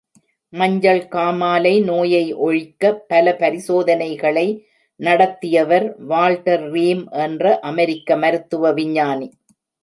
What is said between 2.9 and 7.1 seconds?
பல பரிசோதனைகளை நடத்தியவர் வால்டர் ரீம்